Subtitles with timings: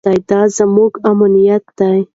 [0.29, 1.99] دا زموږ امانت دی.